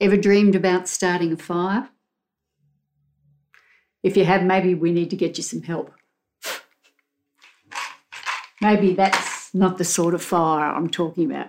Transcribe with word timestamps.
Ever 0.00 0.16
dreamed 0.16 0.54
about 0.54 0.88
starting 0.88 1.32
a 1.32 1.36
fire? 1.36 1.88
If 4.02 4.16
you 4.16 4.24
have, 4.24 4.42
maybe 4.42 4.74
we 4.74 4.92
need 4.92 5.10
to 5.10 5.16
get 5.16 5.36
you 5.36 5.42
some 5.42 5.62
help. 5.62 5.92
Maybe 8.60 8.94
that's 8.94 9.54
not 9.54 9.78
the 9.78 9.84
sort 9.84 10.14
of 10.14 10.22
fire 10.22 10.72
I'm 10.72 10.90
talking 10.90 11.30
about. 11.30 11.48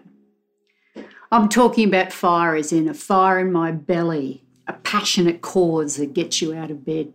I'm 1.32 1.50
talking 1.50 1.88
about 1.88 2.14
fire 2.14 2.56
as 2.56 2.72
in 2.72 2.88
a 2.88 2.94
fire 2.94 3.40
in 3.40 3.52
my 3.52 3.72
belly, 3.72 4.44
a 4.68 4.74
passionate 4.74 5.42
cause 5.42 5.98
that 5.98 6.14
gets 6.14 6.42
you 6.42 6.54
out 6.54 6.72
of 6.72 6.86
bed, 6.86 7.14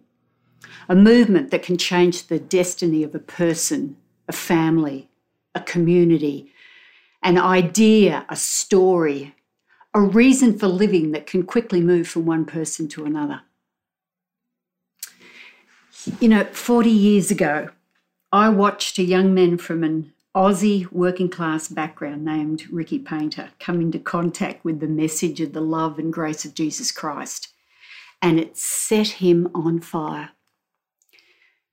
a 0.88 0.94
movement 0.94 1.50
that 1.50 1.62
can 1.62 1.78
change 1.78 2.26
the 2.26 2.38
destiny 2.38 3.02
of 3.02 3.14
a 3.14 3.20
person, 3.20 3.96
a 4.28 4.32
family, 4.32 5.08
a 5.54 5.60
community, 5.60 6.52
an 7.22 7.38
idea, 7.38 8.26
a 8.28 8.36
story, 8.36 9.34
a 9.92 10.00
reason 10.00 10.58
for 10.58 10.68
living 10.68 11.12
that 11.12 11.26
can 11.26 11.42
quickly 11.42 11.80
move 11.80 12.06
from 12.06 12.26
one 12.26 12.44
person 12.44 12.88
to 12.88 13.04
another. 13.04 13.42
You 16.20 16.28
know, 16.28 16.44
40 16.44 16.90
years 16.90 17.30
ago, 17.30 17.70
I 18.32 18.48
watched 18.48 18.98
a 18.98 19.02
young 19.02 19.34
man 19.34 19.58
from 19.58 19.82
an 19.82 20.12
Aussie 20.34 20.90
working 20.92 21.28
class 21.28 21.66
background 21.66 22.24
named 22.24 22.70
Ricky 22.70 23.00
Painter 23.00 23.50
come 23.58 23.80
into 23.80 23.98
contact 23.98 24.64
with 24.64 24.78
the 24.78 24.86
message 24.86 25.40
of 25.40 25.52
the 25.52 25.60
love 25.60 25.98
and 25.98 26.12
grace 26.12 26.44
of 26.44 26.54
Jesus 26.54 26.92
Christ, 26.92 27.48
and 28.22 28.38
it 28.38 28.56
set 28.56 29.08
him 29.08 29.50
on 29.54 29.80
fire. 29.80 30.30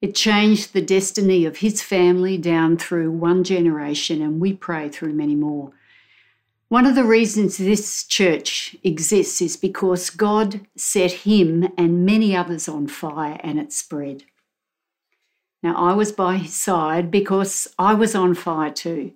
It 0.01 0.15
changed 0.15 0.73
the 0.73 0.81
destiny 0.81 1.45
of 1.45 1.57
his 1.57 1.83
family 1.83 2.37
down 2.37 2.77
through 2.77 3.11
one 3.11 3.43
generation, 3.43 4.21
and 4.21 4.39
we 4.39 4.53
pray 4.53 4.89
through 4.89 5.13
many 5.13 5.35
more. 5.35 5.71
One 6.69 6.85
of 6.85 6.95
the 6.95 7.05
reasons 7.05 7.57
this 7.57 8.03
church 8.03 8.75
exists 8.83 9.41
is 9.41 9.55
because 9.55 10.09
God 10.09 10.67
set 10.75 11.11
him 11.23 11.69
and 11.77 12.05
many 12.05 12.35
others 12.35 12.67
on 12.67 12.87
fire 12.87 13.39
and 13.41 13.57
it 13.57 13.71
spread. 13.71 14.23
Now, 15.63 15.75
I 15.75 15.93
was 15.93 16.11
by 16.11 16.35
his 16.35 16.53
side 16.53 17.09
because 17.09 17.69
I 17.79 17.93
was 17.93 18.15
on 18.15 18.33
fire 18.33 18.71
too. 18.71 19.13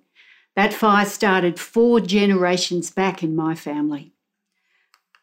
That 0.56 0.72
fire 0.72 1.04
started 1.04 1.60
four 1.60 2.00
generations 2.00 2.90
back 2.90 3.22
in 3.22 3.36
my 3.36 3.54
family. 3.54 4.12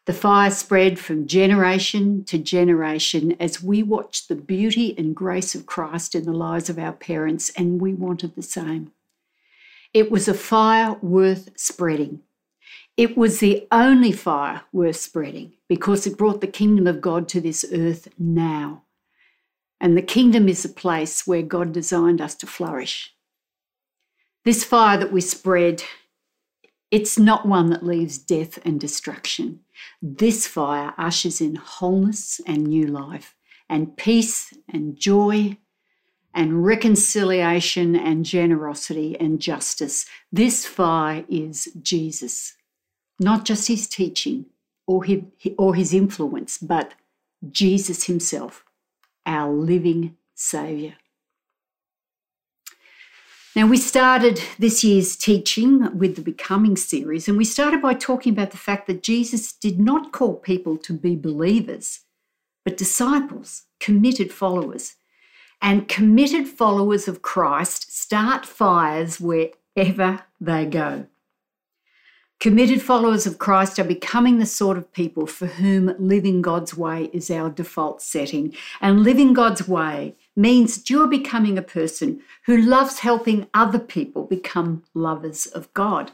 The 0.06 0.12
fire 0.12 0.50
spread 0.52 1.00
from 1.00 1.26
generation 1.26 2.24
to 2.26 2.38
generation 2.38 3.36
as 3.40 3.60
we 3.62 3.82
watched 3.82 4.28
the 4.28 4.36
beauty 4.36 4.94
and 4.96 5.16
grace 5.16 5.56
of 5.56 5.66
Christ 5.66 6.14
in 6.14 6.24
the 6.24 6.32
lives 6.32 6.70
of 6.70 6.78
our 6.78 6.92
parents, 6.92 7.50
and 7.56 7.80
we 7.80 7.92
wanted 7.92 8.34
the 8.34 8.42
same. 8.42 8.92
It 9.92 10.10
was 10.10 10.26
a 10.28 10.34
fire 10.34 10.96
worth 11.02 11.50
spreading. 11.56 12.22
It 13.00 13.16
was 13.16 13.40
the 13.40 13.66
only 13.72 14.12
fire 14.12 14.60
worth 14.72 14.96
spreading 14.96 15.54
because 15.70 16.06
it 16.06 16.18
brought 16.18 16.42
the 16.42 16.46
kingdom 16.46 16.86
of 16.86 17.00
God 17.00 17.30
to 17.30 17.40
this 17.40 17.64
earth 17.72 18.08
now. 18.18 18.82
And 19.80 19.96
the 19.96 20.02
kingdom 20.02 20.50
is 20.50 20.66
a 20.66 20.68
place 20.68 21.26
where 21.26 21.40
God 21.40 21.72
designed 21.72 22.20
us 22.20 22.34
to 22.34 22.46
flourish. 22.46 23.14
This 24.44 24.64
fire 24.64 24.98
that 24.98 25.12
we 25.12 25.22
spread, 25.22 25.82
it's 26.90 27.18
not 27.18 27.48
one 27.48 27.70
that 27.70 27.82
leaves 27.82 28.18
death 28.18 28.58
and 28.66 28.78
destruction. 28.78 29.60
This 30.02 30.46
fire 30.46 30.92
ushers 30.98 31.40
in 31.40 31.54
wholeness 31.54 32.38
and 32.46 32.66
new 32.66 32.86
life, 32.86 33.34
and 33.66 33.96
peace 33.96 34.52
and 34.68 34.94
joy 34.94 35.56
and 36.34 36.66
reconciliation 36.66 37.96
and 37.96 38.26
generosity 38.26 39.18
and 39.18 39.40
justice. 39.40 40.04
This 40.30 40.66
fire 40.66 41.24
is 41.30 41.72
Jesus, 41.80 42.56
not 43.20 43.44
just 43.44 43.68
his 43.68 43.86
teaching 43.86 44.46
or 44.86 45.04
his, 45.04 45.22
or 45.58 45.74
his 45.74 45.94
influence, 45.94 46.58
but 46.58 46.94
Jesus 47.50 48.04
himself 48.04 48.64
our 49.26 49.52
living 49.52 50.16
Saviour. 50.34 50.94
Now, 53.54 53.66
we 53.66 53.76
started 53.78 54.40
this 54.58 54.84
year's 54.84 55.16
teaching 55.16 55.98
with 55.98 56.14
the 56.14 56.22
Becoming 56.22 56.76
series, 56.76 57.26
and 57.28 57.36
we 57.36 57.44
started 57.44 57.82
by 57.82 57.94
talking 57.94 58.32
about 58.32 58.52
the 58.52 58.56
fact 58.56 58.86
that 58.86 59.02
Jesus 59.02 59.52
did 59.52 59.80
not 59.80 60.12
call 60.12 60.36
people 60.36 60.76
to 60.78 60.92
be 60.92 61.16
believers, 61.16 62.00
but 62.64 62.76
disciples, 62.76 63.64
committed 63.80 64.32
followers. 64.32 64.94
And 65.60 65.88
committed 65.88 66.48
followers 66.48 67.06
of 67.06 67.22
Christ 67.22 67.94
start 67.94 68.46
fires 68.46 69.20
wherever 69.20 70.24
they 70.40 70.64
go. 70.64 71.06
Committed 72.40 72.80
followers 72.80 73.26
of 73.26 73.36
Christ 73.36 73.78
are 73.78 73.84
becoming 73.84 74.38
the 74.38 74.46
sort 74.46 74.78
of 74.78 74.90
people 74.94 75.26
for 75.26 75.46
whom 75.46 75.94
living 75.98 76.40
God's 76.40 76.74
way 76.74 77.10
is 77.12 77.30
our 77.30 77.50
default 77.50 78.00
setting. 78.00 78.56
And 78.80 79.02
living 79.02 79.34
God's 79.34 79.68
way 79.68 80.14
means 80.34 80.74
that 80.74 80.88
you're 80.88 81.06
becoming 81.06 81.58
a 81.58 81.62
person 81.62 82.22
who 82.46 82.56
loves 82.56 83.00
helping 83.00 83.46
other 83.52 83.78
people 83.78 84.24
become 84.24 84.84
lovers 84.94 85.44
of 85.44 85.72
God. 85.74 86.12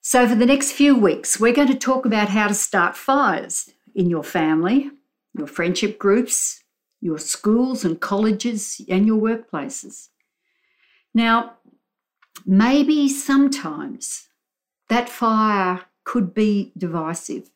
So, 0.00 0.26
for 0.26 0.34
the 0.34 0.44
next 0.44 0.72
few 0.72 0.96
weeks, 0.96 1.38
we're 1.38 1.52
going 1.52 1.68
to 1.68 1.78
talk 1.78 2.04
about 2.04 2.30
how 2.30 2.48
to 2.48 2.54
start 2.54 2.96
fires 2.96 3.70
in 3.94 4.10
your 4.10 4.24
family, 4.24 4.90
your 5.38 5.46
friendship 5.46 6.00
groups, 6.00 6.64
your 7.00 7.18
schools 7.18 7.84
and 7.84 8.00
colleges, 8.00 8.80
and 8.88 9.06
your 9.06 9.20
workplaces. 9.20 10.08
Now, 11.14 11.58
maybe 12.44 13.08
sometimes 13.08 14.28
that 14.88 15.08
fire 15.08 15.82
could 16.04 16.34
be 16.34 16.72
divisive. 16.76 17.50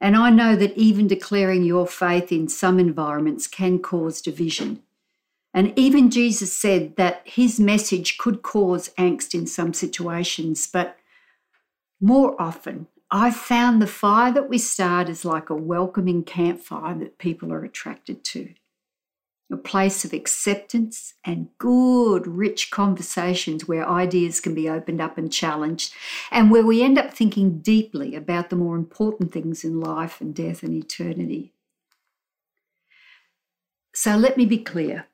And 0.00 0.16
I 0.16 0.30
know 0.30 0.56
that 0.56 0.76
even 0.76 1.06
declaring 1.06 1.62
your 1.62 1.86
faith 1.86 2.32
in 2.32 2.48
some 2.48 2.78
environments 2.78 3.46
can 3.46 3.80
cause 3.80 4.22
division. 4.22 4.82
And 5.52 5.76
even 5.76 6.10
Jesus 6.10 6.52
said 6.52 6.96
that 6.96 7.22
his 7.24 7.60
message 7.60 8.16
could 8.16 8.42
cause 8.42 8.90
angst 8.96 9.34
in 9.34 9.46
some 9.46 9.74
situations, 9.74 10.66
but 10.72 10.96
more 12.00 12.40
often, 12.40 12.86
I've 13.10 13.36
found 13.36 13.82
the 13.82 13.88
fire 13.88 14.32
that 14.32 14.48
we 14.48 14.58
start 14.58 15.08
is 15.08 15.24
like 15.24 15.50
a 15.50 15.54
welcoming 15.54 16.22
campfire 16.22 16.94
that 16.94 17.18
people 17.18 17.52
are 17.52 17.64
attracted 17.64 18.24
to 18.26 18.54
place 19.64 20.04
of 20.04 20.12
acceptance 20.12 21.14
and 21.24 21.48
good, 21.58 22.26
rich 22.26 22.70
conversations 22.70 23.66
where 23.66 23.88
ideas 23.88 24.40
can 24.40 24.54
be 24.54 24.68
opened 24.68 25.00
up 25.00 25.18
and 25.18 25.32
challenged, 25.32 25.94
and 26.30 26.50
where 26.50 26.64
we 26.64 26.82
end 26.82 26.98
up 26.98 27.12
thinking 27.12 27.58
deeply 27.60 28.14
about 28.14 28.50
the 28.50 28.56
more 28.56 28.76
important 28.76 29.32
things 29.32 29.64
in 29.64 29.80
life 29.80 30.20
and 30.20 30.34
death 30.34 30.62
and 30.62 30.74
eternity. 30.74 31.52
So 33.94 34.16
let 34.16 34.36
me 34.36 34.46
be 34.46 34.58
clear. 34.58 35.06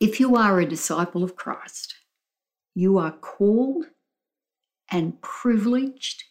If 0.00 0.20
you 0.20 0.36
are 0.36 0.60
a 0.60 0.66
disciple 0.66 1.24
of 1.24 1.36
Christ, 1.36 1.94
you 2.74 2.98
are 2.98 3.12
called 3.12 3.86
and 4.90 5.20
privileged 5.20 6.24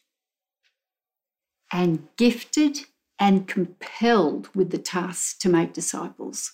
and 1.71 2.07
gifted 2.17 2.81
and 3.19 3.47
compelled 3.47 4.47
with 4.55 4.69
the 4.69 4.77
task 4.77 5.39
to 5.39 5.49
make 5.49 5.73
disciples. 5.73 6.53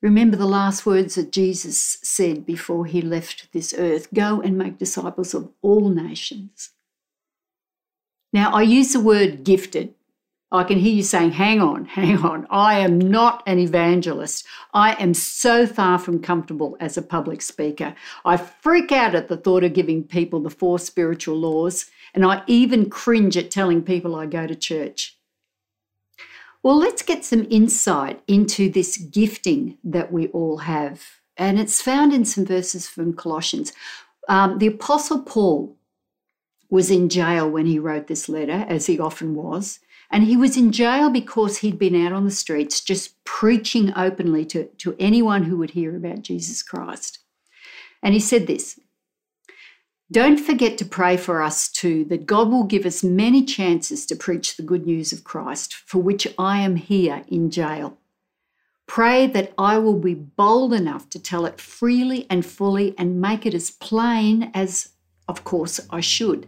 Remember 0.00 0.36
the 0.36 0.46
last 0.46 0.86
words 0.86 1.16
that 1.16 1.32
Jesus 1.32 1.98
said 2.02 2.46
before 2.46 2.86
he 2.86 3.02
left 3.02 3.52
this 3.52 3.74
earth 3.76 4.12
go 4.14 4.40
and 4.40 4.56
make 4.56 4.78
disciples 4.78 5.34
of 5.34 5.50
all 5.60 5.88
nations. 5.88 6.70
Now, 8.32 8.52
I 8.52 8.62
use 8.62 8.92
the 8.92 9.00
word 9.00 9.42
gifted. 9.42 9.94
I 10.50 10.64
can 10.64 10.78
hear 10.78 10.94
you 10.94 11.02
saying, 11.02 11.32
hang 11.32 11.60
on, 11.60 11.84
hang 11.98 12.18
on. 12.18 12.46
I 12.48 12.78
am 12.78 12.98
not 12.98 13.42
an 13.46 13.58
evangelist. 13.58 14.46
I 14.72 14.92
am 14.94 15.14
so 15.14 15.66
far 15.66 15.98
from 15.98 16.22
comfortable 16.22 16.76
as 16.78 16.96
a 16.96 17.02
public 17.02 17.42
speaker. 17.42 17.94
I 18.24 18.36
freak 18.36 18.92
out 18.92 19.16
at 19.16 19.28
the 19.28 19.36
thought 19.36 19.64
of 19.64 19.74
giving 19.74 20.04
people 20.04 20.40
the 20.40 20.50
four 20.50 20.78
spiritual 20.78 21.36
laws, 21.36 21.90
and 22.14 22.24
I 22.24 22.42
even 22.46 22.88
cringe 22.88 23.36
at 23.36 23.50
telling 23.50 23.82
people 23.82 24.14
I 24.14 24.26
go 24.26 24.46
to 24.46 24.54
church. 24.54 25.17
Well, 26.62 26.76
let's 26.76 27.02
get 27.02 27.24
some 27.24 27.46
insight 27.50 28.20
into 28.26 28.68
this 28.68 28.96
gifting 28.96 29.78
that 29.84 30.12
we 30.12 30.28
all 30.28 30.58
have. 30.58 31.02
And 31.36 31.58
it's 31.58 31.80
found 31.80 32.12
in 32.12 32.24
some 32.24 32.44
verses 32.44 32.88
from 32.88 33.12
Colossians. 33.12 33.72
Um, 34.28 34.58
the 34.58 34.66
Apostle 34.66 35.22
Paul 35.22 35.76
was 36.68 36.90
in 36.90 37.08
jail 37.08 37.48
when 37.48 37.66
he 37.66 37.78
wrote 37.78 38.08
this 38.08 38.28
letter, 38.28 38.66
as 38.68 38.86
he 38.86 38.98
often 38.98 39.34
was. 39.34 39.80
And 40.10 40.24
he 40.24 40.36
was 40.36 40.56
in 40.56 40.72
jail 40.72 41.10
because 41.10 41.58
he'd 41.58 41.78
been 41.78 42.06
out 42.06 42.12
on 42.12 42.24
the 42.24 42.30
streets 42.30 42.80
just 42.80 43.22
preaching 43.24 43.92
openly 43.94 44.44
to, 44.46 44.64
to 44.78 44.96
anyone 44.98 45.44
who 45.44 45.58
would 45.58 45.70
hear 45.70 45.96
about 45.96 46.22
Jesus 46.22 46.62
Christ. 46.62 47.18
And 48.02 48.14
he 48.14 48.20
said 48.20 48.46
this 48.46 48.80
don't 50.10 50.38
forget 50.38 50.78
to 50.78 50.84
pray 50.84 51.16
for 51.16 51.42
us 51.42 51.68
too, 51.68 52.04
that 52.06 52.26
God 52.26 52.50
will 52.50 52.64
give 52.64 52.86
us 52.86 53.04
many 53.04 53.44
chances 53.44 54.06
to 54.06 54.16
preach 54.16 54.56
the 54.56 54.62
good 54.62 54.86
news 54.86 55.12
of 55.12 55.24
Christ, 55.24 55.74
for 55.74 55.98
which 55.98 56.26
I 56.38 56.60
am 56.60 56.76
here 56.76 57.24
in 57.28 57.50
jail. 57.50 57.98
Pray 58.86 59.26
that 59.26 59.52
I 59.58 59.76
will 59.76 59.98
be 59.98 60.14
bold 60.14 60.72
enough 60.72 61.10
to 61.10 61.22
tell 61.22 61.44
it 61.44 61.60
freely 61.60 62.26
and 62.30 62.44
fully 62.44 62.94
and 62.96 63.20
make 63.20 63.44
it 63.44 63.52
as 63.52 63.70
plain 63.70 64.50
as 64.54 64.90
of 65.28 65.44
course 65.44 65.78
I 65.90 66.00
should. 66.00 66.46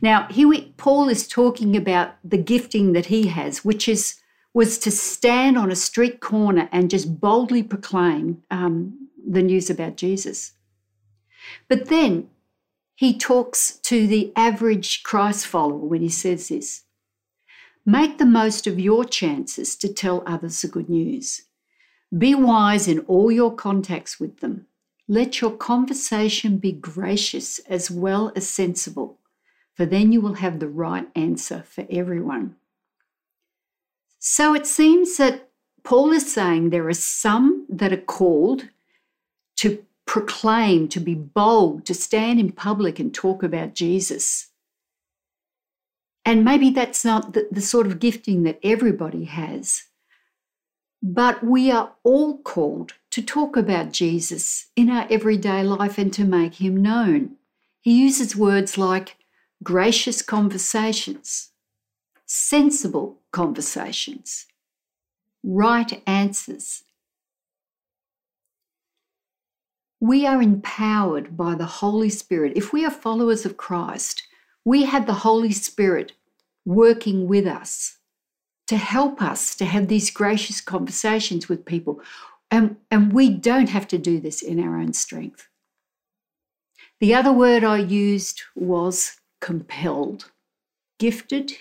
Now, 0.00 0.28
here 0.30 0.46
we, 0.46 0.72
Paul 0.76 1.08
is 1.08 1.26
talking 1.26 1.76
about 1.76 2.14
the 2.22 2.38
gifting 2.38 2.92
that 2.92 3.06
he 3.06 3.26
has, 3.26 3.64
which 3.64 3.88
is 3.88 4.20
was 4.52 4.78
to 4.78 4.90
stand 4.90 5.56
on 5.56 5.70
a 5.70 5.76
street 5.76 6.20
corner 6.20 6.68
and 6.72 6.90
just 6.90 7.20
boldly 7.20 7.62
proclaim 7.62 8.42
um, 8.50 9.08
the 9.28 9.42
news 9.42 9.70
about 9.70 9.96
Jesus. 9.96 10.52
But 11.68 11.86
then 11.86 12.28
he 13.00 13.16
talks 13.16 13.78
to 13.78 14.06
the 14.06 14.30
average 14.36 15.02
Christ 15.02 15.46
follower 15.46 15.78
when 15.78 16.02
he 16.02 16.10
says 16.10 16.48
this 16.48 16.82
Make 17.86 18.18
the 18.18 18.26
most 18.26 18.66
of 18.66 18.78
your 18.78 19.06
chances 19.06 19.74
to 19.76 19.90
tell 19.90 20.22
others 20.26 20.60
the 20.60 20.68
good 20.68 20.90
news. 20.90 21.44
Be 22.16 22.34
wise 22.34 22.86
in 22.86 22.98
all 23.08 23.32
your 23.32 23.54
contacts 23.54 24.20
with 24.20 24.40
them. 24.40 24.66
Let 25.08 25.40
your 25.40 25.52
conversation 25.52 26.58
be 26.58 26.72
gracious 26.72 27.58
as 27.60 27.90
well 27.90 28.32
as 28.36 28.46
sensible, 28.46 29.18
for 29.72 29.86
then 29.86 30.12
you 30.12 30.20
will 30.20 30.34
have 30.34 30.58
the 30.58 30.68
right 30.68 31.08
answer 31.16 31.64
for 31.66 31.86
everyone. 31.88 32.56
So 34.18 34.52
it 34.52 34.66
seems 34.66 35.16
that 35.16 35.48
Paul 35.84 36.12
is 36.12 36.30
saying 36.30 36.68
there 36.68 36.86
are 36.86 36.92
some 36.92 37.64
that 37.70 37.94
are 37.94 38.06
called 38.18 38.68
to 39.56 39.86
proclaim, 40.10 40.88
to 40.88 40.98
be 40.98 41.14
bold, 41.14 41.86
to 41.86 41.94
stand 41.94 42.40
in 42.40 42.50
public 42.50 42.98
and 42.98 43.14
talk 43.14 43.44
about 43.44 43.76
Jesus. 43.76 44.48
And 46.24 46.44
maybe 46.44 46.70
that's 46.70 47.04
not 47.04 47.32
the, 47.32 47.46
the, 47.52 47.60
sort 47.60 47.86
of 47.86 48.00
gifting 48.00 48.42
that 48.42 48.58
everybody 48.64 49.26
has. 49.26 49.84
But 51.00 51.44
we 51.44 51.70
are 51.70 51.92
all 52.02 52.38
called 52.38 52.94
to 53.12 53.22
talk 53.22 53.56
about 53.56 53.92
Jesus 53.92 54.66
in 54.74 54.90
our 54.90 55.06
everyday 55.08 55.62
life 55.62 55.96
and 55.96 56.12
to 56.14 56.24
make 56.24 56.56
him 56.56 56.82
known. 56.82 57.36
He 57.80 57.96
uses 58.02 58.34
words 58.34 58.76
like 58.76 59.16
gracious 59.62 60.22
conversations, 60.22 61.50
sensible 62.26 63.20
conversations, 63.30 64.46
right 65.44 66.02
answers. 66.04 66.82
We 70.00 70.26
are 70.26 70.40
empowered 70.40 71.36
by 71.36 71.54
the 71.54 71.66
Holy 71.66 72.08
Spirit. 72.08 72.54
If 72.56 72.72
we 72.72 72.86
are 72.86 72.90
followers 72.90 73.44
of 73.44 73.58
Christ, 73.58 74.22
we 74.64 74.84
have 74.84 75.06
the 75.06 75.12
Holy 75.12 75.52
Spirit 75.52 76.12
working 76.64 77.28
with 77.28 77.46
us 77.46 77.98
to 78.68 78.76
help 78.76 79.20
us 79.20 79.54
to 79.56 79.64
have 79.64 79.88
these 79.88 80.10
gracious 80.10 80.60
conversations 80.60 81.48
with 81.48 81.66
people. 81.66 82.00
And, 82.50 82.76
and 82.90 83.12
we 83.12 83.28
don't 83.28 83.68
have 83.68 83.86
to 83.88 83.98
do 83.98 84.20
this 84.20 84.42
in 84.42 84.58
our 84.58 84.78
own 84.78 84.92
strength. 84.92 85.48
The 87.00 87.14
other 87.14 87.32
word 87.32 87.64
I 87.64 87.78
used 87.78 88.42
was 88.54 89.16
compelled. 89.40 90.30
Gifted, 90.98 91.52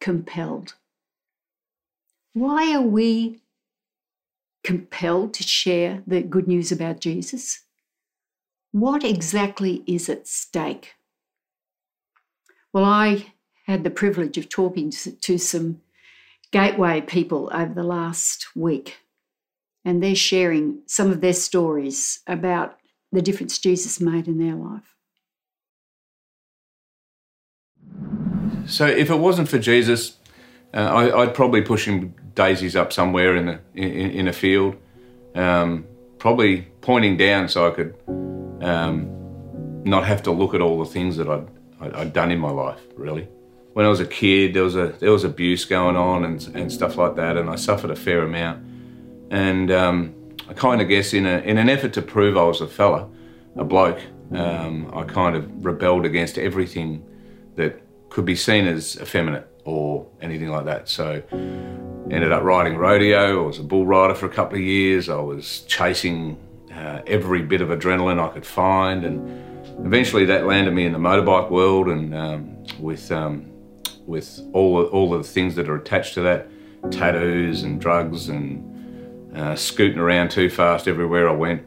compelled. 0.00 0.74
Why 2.34 2.74
are 2.74 2.82
we 2.82 3.40
compelled 4.64 5.34
to 5.34 5.42
share 5.42 6.02
the 6.06 6.22
good 6.22 6.48
news 6.48 6.72
about 6.72 7.00
Jesus? 7.00 7.60
What 8.72 9.04
exactly 9.04 9.84
is 9.86 10.08
at 10.08 10.26
stake? 10.26 10.94
Well, 12.72 12.84
I 12.84 13.26
had 13.66 13.84
the 13.84 13.90
privilege 13.90 14.36
of 14.36 14.48
talking 14.48 14.90
to, 14.90 15.38
some 15.38 15.80
Gateway 16.50 17.00
people 17.00 17.50
over 17.52 17.74
the 17.74 17.82
last 17.82 18.46
week, 18.54 18.98
and 19.84 20.00
they're 20.00 20.14
sharing 20.14 20.82
some 20.86 21.10
of 21.10 21.20
their 21.20 21.32
stories 21.32 22.20
about 22.28 22.76
the 23.10 23.22
difference 23.22 23.58
Jesus 23.58 24.00
made 24.00 24.28
in 24.28 24.38
their 24.38 24.54
life. 24.54 24.94
So, 28.66 28.86
if 28.86 29.10
it 29.10 29.16
wasn't 29.16 29.48
for 29.48 29.58
Jesus, 29.58 30.16
uh, 30.72 30.78
I, 30.78 31.24
would 31.24 31.34
probably 31.34 31.62
push 31.62 31.86
him 31.86 32.14
daisies 32.34 32.76
up 32.76 32.92
somewhere 32.92 33.36
in, 33.36 33.46
the, 33.46 33.60
in, 33.74 34.10
in 34.10 34.28
a 34.28 34.32
field, 34.32 34.76
um, 35.34 35.86
probably 36.18 36.62
pointing 36.80 37.16
down 37.16 37.48
so 37.48 37.68
I 37.68 37.70
could 37.70 37.94
um, 38.62 39.10
not 39.84 40.04
have 40.04 40.22
to 40.24 40.30
look 40.30 40.54
at 40.54 40.60
all 40.60 40.78
the 40.78 40.90
things 40.90 41.16
that 41.16 41.28
I'd, 41.28 41.48
I'd 41.80 42.12
done 42.12 42.30
in 42.30 42.38
my 42.38 42.50
life, 42.50 42.80
really. 42.96 43.28
When 43.74 43.84
I 43.84 43.88
was 43.88 44.00
a 44.00 44.06
kid, 44.06 44.54
there 44.54 44.62
was 44.62 44.76
a 44.76 44.94
there 45.00 45.10
was 45.10 45.24
abuse 45.24 45.64
going 45.64 45.96
on 45.96 46.24
and, 46.24 46.46
and 46.54 46.70
stuff 46.70 46.96
like 46.96 47.16
that, 47.16 47.36
and 47.36 47.50
I 47.50 47.56
suffered 47.56 47.90
a 47.90 47.96
fair 47.96 48.22
amount. 48.22 48.64
And 49.30 49.70
um, 49.72 50.14
I 50.48 50.54
kind 50.54 50.80
of 50.80 50.88
guess 50.88 51.12
in 51.12 51.26
a 51.26 51.38
in 51.38 51.58
an 51.58 51.68
effort 51.68 51.92
to 51.94 52.02
prove 52.02 52.36
I 52.36 52.44
was 52.44 52.60
a 52.60 52.68
fella, 52.68 53.08
a 53.56 53.64
bloke, 53.64 54.00
um, 54.32 54.92
I 54.94 55.02
kind 55.02 55.34
of 55.36 55.64
rebelled 55.64 56.06
against 56.06 56.38
everything 56.38 57.04
that 57.56 57.80
could 58.10 58.24
be 58.24 58.36
seen 58.36 58.66
as 58.66 58.96
effeminate 59.00 59.48
or 59.64 60.06
anything 60.20 60.50
like 60.50 60.66
that. 60.66 60.88
So 60.88 61.22
ended 62.10 62.32
up 62.32 62.42
riding 62.42 62.76
rodeo. 62.76 63.44
I 63.44 63.46
was 63.46 63.58
a 63.58 63.62
bull 63.62 63.86
rider 63.86 64.14
for 64.14 64.26
a 64.26 64.30
couple 64.30 64.56
of 64.56 64.64
years. 64.64 65.08
I 65.08 65.20
was 65.20 65.60
chasing 65.62 66.38
uh, 66.72 67.02
every 67.06 67.42
bit 67.42 67.60
of 67.60 67.68
adrenaline 67.68 68.20
I 68.20 68.32
could 68.32 68.46
find, 68.46 69.04
and 69.04 69.86
eventually 69.86 70.24
that 70.26 70.46
landed 70.46 70.72
me 70.72 70.86
in 70.86 70.92
the 70.92 70.98
motorbike 70.98 71.50
world, 71.50 71.88
and 71.88 72.14
um, 72.14 72.64
with 72.78 73.10
um, 73.12 73.50
with 74.06 74.40
all 74.52 74.84
all 74.84 75.14
of 75.14 75.22
the 75.22 75.28
things 75.28 75.54
that 75.56 75.68
are 75.68 75.76
attached 75.76 76.14
to 76.14 76.20
that, 76.22 76.48
tattoos 76.90 77.62
and 77.62 77.80
drugs 77.80 78.28
and 78.28 79.36
uh, 79.36 79.56
scooting 79.56 79.98
around 79.98 80.30
too 80.30 80.50
fast 80.50 80.86
everywhere 80.88 81.28
I 81.28 81.32
went. 81.32 81.62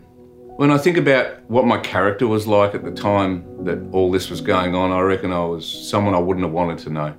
When 0.57 0.72
I 0.72 0.78
think 0.78 0.98
about 0.98 1.48
what 1.50 1.66
my 1.66 1.78
character 1.78 2.28
was 2.28 2.48
like 2.48 2.74
at 2.74 2.84
the 2.84 2.92
time 2.92 3.63
that 3.66 3.78
all 3.92 4.12
this 4.12 4.30
was 4.30 4.42
going 4.42 4.74
on, 4.74 4.92
I 4.92 5.01
reckon 5.01 5.31
I 5.31 5.45
was 5.45 5.68
someone 5.68 6.16
I 6.16 6.19
wouldn't 6.19 6.45
have 6.45 6.54
wanted 6.54 6.80
to 6.80 6.89
know. 6.89 7.16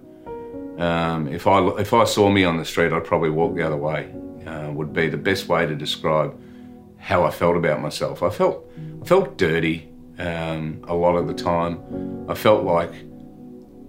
Um, 0.78 1.26
if 1.28 1.46
I 1.46 1.66
if 1.78 1.92
I 1.92 2.04
saw 2.04 2.30
me 2.30 2.44
on 2.44 2.56
the 2.56 2.64
street, 2.64 2.92
I'd 2.92 3.04
probably 3.04 3.30
walk 3.30 3.56
the 3.56 3.62
other 3.62 3.76
way. 3.76 4.14
Uh, 4.46 4.70
would 4.72 4.92
be 4.92 5.08
the 5.08 5.18
best 5.18 5.48
way 5.48 5.66
to 5.66 5.74
describe 5.74 6.38
how 6.98 7.24
I 7.24 7.30
felt 7.30 7.56
about 7.56 7.82
myself. 7.82 8.22
I 8.22 8.30
felt 8.30 8.70
I 9.02 9.04
felt 9.04 9.36
dirty 9.36 9.90
um, 10.18 10.84
a 10.86 10.94
lot 10.94 11.16
of 11.16 11.26
the 11.26 11.34
time. 11.34 12.26
I 12.28 12.34
felt 12.34 12.64
like, 12.64 12.92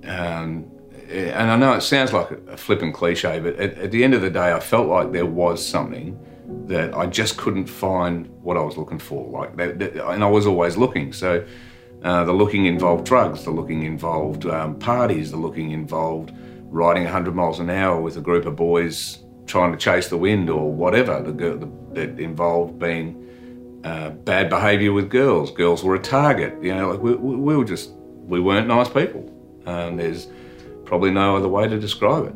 um, 0.05 0.65
and 1.09 1.51
I 1.51 1.55
know 1.55 1.73
it 1.73 1.81
sounds 1.81 2.11
like 2.11 2.31
a 2.31 2.57
flippant 2.57 2.93
cliche, 2.95 3.39
but 3.39 3.55
at, 3.55 3.77
at 3.77 3.91
the 3.91 4.03
end 4.03 4.13
of 4.15 4.21
the 4.21 4.29
day, 4.29 4.51
I 4.51 4.59
felt 4.59 4.87
like 4.87 5.11
there 5.11 5.25
was 5.25 5.65
something 5.65 6.17
that 6.67 6.95
I 6.95 7.05
just 7.05 7.37
couldn't 7.37 7.67
find 7.67 8.27
what 8.41 8.57
I 8.57 8.61
was 8.61 8.77
looking 8.77 8.99
for. 8.99 9.29
Like, 9.29 9.55
that, 9.57 9.79
that, 9.79 10.09
and 10.09 10.23
I 10.23 10.29
was 10.29 10.47
always 10.47 10.75
looking. 10.77 11.13
So. 11.13 11.45
Uh, 12.01 12.23
the 12.23 12.31
looking 12.31 12.65
involved 12.65 13.05
drugs, 13.05 13.43
the 13.43 13.51
looking 13.51 13.83
involved 13.83 14.45
um, 14.45 14.79
parties, 14.79 15.31
the 15.31 15.37
looking 15.37 15.71
involved 15.71 16.31
riding 16.69 17.03
100 17.03 17.35
miles 17.35 17.59
an 17.59 17.69
hour 17.69 17.99
with 17.99 18.17
a 18.17 18.21
group 18.21 18.45
of 18.45 18.55
boys 18.55 19.19
trying 19.45 19.71
to 19.71 19.77
chase 19.77 20.09
the 20.09 20.17
wind 20.17 20.49
or 20.49 20.71
whatever 20.71 21.21
that 21.21 22.19
involved 22.19 22.77
being 22.77 23.25
uh, 23.83 24.09
bad 24.09 24.49
behaviour 24.49 24.93
with 24.93 25.09
girls. 25.09 25.51
Girls 25.51 25.83
were 25.83 25.95
a 25.95 25.99
target. 25.99 26.53
You 26.63 26.75
know, 26.75 26.91
like 26.91 27.01
we, 27.01 27.15
we 27.15 27.57
were 27.57 27.65
just 27.65 27.91
we 27.91 28.39
weren't 28.39 28.67
nice 28.67 28.87
people. 28.87 29.25
Um, 29.65 29.97
there's 29.97 30.27
probably 30.85 31.11
no 31.11 31.35
other 31.35 31.47
way 31.47 31.67
to 31.67 31.79
describe 31.79 32.27
it. 32.27 32.35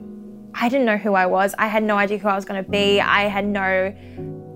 I 0.55 0.69
didn't 0.69 0.85
know 0.85 0.97
who 0.97 1.13
I 1.13 1.25
was. 1.25 1.55
I 1.57 1.67
had 1.67 1.83
no 1.83 1.97
idea 1.97 2.17
who 2.17 2.27
I 2.27 2.35
was 2.35 2.45
going 2.45 2.63
to 2.63 2.69
be. 2.69 3.01
I 3.01 3.23
had 3.23 3.45
no 3.45 3.95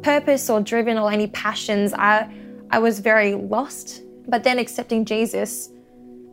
purpose 0.04 0.50
or 0.50 0.62
driven 0.62 0.98
or 0.98 1.12
any 1.12 1.28
passions. 1.28 1.94
I 1.94 2.32
I 2.72 2.80
was 2.80 3.00
very 3.00 3.36
lost. 3.36 4.04
But 4.30 4.44
then 4.44 4.60
accepting 4.60 5.06
Jesus 5.06 5.70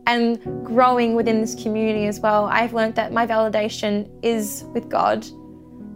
and 0.07 0.65
growing 0.65 1.15
within 1.15 1.41
this 1.41 1.55
community 1.55 2.07
as 2.07 2.19
well, 2.19 2.45
I've 2.45 2.73
learned 2.73 2.95
that 2.95 3.11
my 3.11 3.25
validation 3.25 4.09
is 4.23 4.63
with 4.73 4.89
God 4.89 5.25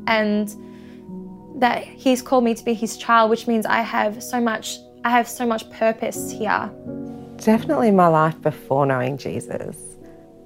and 0.08 0.54
that 1.56 1.84
He's 1.84 2.22
called 2.22 2.44
me 2.44 2.56
to 2.56 2.64
be 2.64 2.74
His 2.74 2.98
child, 2.98 3.30
which 3.30 3.48
means 3.48 3.66
I 3.66 3.82
have 3.82 4.24
so 4.24 4.42
much, 4.42 4.78
I 5.04 5.12
have 5.12 5.28
so 5.28 5.46
much 5.46 5.70
purpose 5.72 6.32
here. 6.32 6.72
Definitely 7.38 7.92
my 7.92 8.08
life 8.08 8.40
before 8.42 8.86
knowing 8.86 9.18
Jesus, 9.18 9.78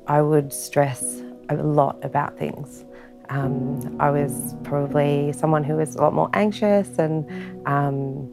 I 0.08 0.22
would 0.22 0.52
stress 0.52 1.22
a 1.50 1.56
lot 1.56 2.04
about 2.04 2.38
things. 2.38 2.86
Um, 3.30 3.96
I 4.00 4.12
was 4.12 4.54
probably 4.64 5.34
someone 5.34 5.64
who 5.64 5.76
was 5.78 5.96
a 5.96 6.02
lot 6.02 6.14
more 6.14 6.30
anxious 6.34 7.00
and 7.00 7.68
um, 7.68 8.28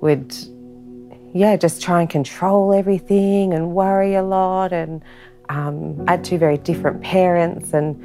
would 0.00 0.34
yeah, 1.32 1.56
just 1.56 1.82
try 1.82 2.00
and 2.00 2.10
control 2.10 2.72
everything 2.72 3.52
and 3.52 3.72
worry 3.72 4.14
a 4.14 4.22
lot. 4.22 4.72
And 4.72 5.02
um, 5.48 6.04
I 6.08 6.12
had 6.12 6.24
two 6.24 6.38
very 6.38 6.58
different 6.58 7.02
parents, 7.02 7.72
and 7.72 7.96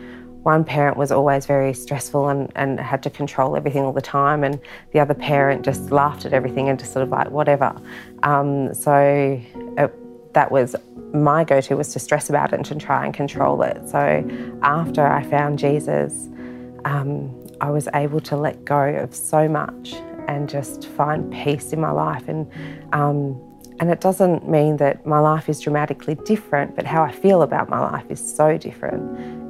one 0.43 0.63
parent 0.63 0.97
was 0.97 1.11
always 1.11 1.45
very 1.45 1.73
stressful 1.73 2.29
and, 2.29 2.51
and 2.55 2.79
had 2.79 3.03
to 3.03 3.09
control 3.09 3.55
everything 3.55 3.83
all 3.83 3.93
the 3.93 4.01
time, 4.01 4.43
and 4.43 4.59
the 4.91 4.99
other 4.99 5.13
parent 5.13 5.63
just 5.63 5.91
laughed 5.91 6.25
at 6.25 6.33
everything 6.33 6.69
and 6.69 6.79
just 6.79 6.93
sort 6.93 7.03
of 7.03 7.09
like 7.09 7.29
whatever. 7.29 7.75
Um, 8.23 8.73
so 8.73 9.41
it, 9.77 10.33
that 10.33 10.51
was 10.51 10.75
my 11.13 11.43
go-to 11.43 11.75
was 11.75 11.91
to 11.93 11.99
stress 11.99 12.29
about 12.29 12.53
it 12.53 12.55
and 12.55 12.65
to 12.65 12.75
try 12.75 13.05
and 13.05 13.13
control 13.13 13.61
it. 13.63 13.77
So 13.89 14.27
after 14.61 15.05
I 15.05 15.23
found 15.23 15.59
Jesus, 15.59 16.29
um, 16.85 17.29
I 17.59 17.69
was 17.69 17.87
able 17.93 18.21
to 18.21 18.37
let 18.37 18.63
go 18.65 18.81
of 18.95 19.13
so 19.13 19.47
much 19.47 19.93
and 20.31 20.49
just 20.49 20.87
find 20.99 21.31
peace 21.43 21.73
in 21.73 21.79
my 21.87 21.91
life. 21.91 22.25
And 22.27 22.41
um, 22.93 23.17
And 23.81 23.89
it 23.89 23.99
doesn't 23.99 24.47
mean 24.47 24.77
that 24.77 24.95
my 25.05 25.19
life 25.31 25.49
is 25.49 25.59
dramatically 25.59 26.15
different, 26.33 26.75
but 26.75 26.85
how 26.85 27.01
I 27.09 27.11
feel 27.11 27.41
about 27.41 27.67
my 27.67 27.79
life 27.91 28.07
is 28.15 28.21
so 28.39 28.47
different. 28.67 29.03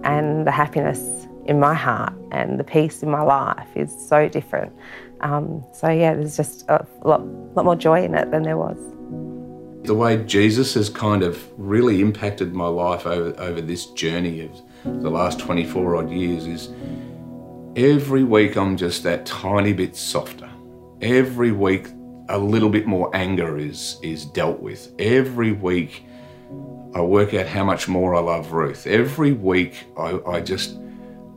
And 0.06 0.48
the 0.48 0.52
happiness 0.52 1.02
in 1.52 1.60
my 1.60 1.74
heart 1.74 2.14
and 2.32 2.58
the 2.58 2.64
peace 2.64 3.04
in 3.04 3.10
my 3.10 3.24
life 3.24 3.68
is 3.76 3.92
so 4.12 4.30
different. 4.30 4.72
Um, 5.20 5.46
so, 5.74 5.90
yeah, 5.90 6.14
there's 6.16 6.38
just 6.38 6.58
a 6.70 6.86
lot, 7.04 7.22
lot 7.56 7.66
more 7.66 7.76
joy 7.76 8.00
in 8.08 8.14
it 8.16 8.32
than 8.32 8.44
there 8.44 8.58
was. 8.58 8.80
The 9.84 9.96
way 9.96 10.24
Jesus 10.24 10.76
has 10.76 10.90
kind 10.90 11.24
of 11.24 11.36
really 11.58 12.00
impacted 12.00 12.54
my 12.54 12.68
life 12.68 13.06
over, 13.06 13.30
over 13.38 13.62
this 13.62 13.88
journey 14.04 14.42
of 14.48 14.52
the 15.04 15.10
last 15.10 15.40
24 15.40 15.96
odd 15.98 16.10
years 16.10 16.46
is 16.48 16.70
every 17.76 18.24
week 18.24 18.56
I'm 18.56 18.78
just 18.78 19.04
that 19.04 19.26
tiny 19.26 19.74
bit 19.74 19.96
softer. 19.96 20.51
Every 21.02 21.52
week 21.52 21.88
a 22.30 22.38
little 22.38 22.70
bit 22.70 22.86
more 22.86 23.10
anger 23.16 23.58
is, 23.58 23.98
is 24.04 24.26
dealt 24.26 24.60
with. 24.60 24.94
Every 25.00 25.52
week 25.52 26.06
I 26.94 27.02
work 27.02 27.34
out 27.34 27.48
how 27.48 27.64
much 27.64 27.88
more 27.88 28.16
I 28.16 28.20
love 28.20 28.52
Ruth. 28.52 28.86
Every 28.86 29.32
week 29.32 29.86
I, 29.98 30.20
I 30.28 30.42
just, 30.42 30.78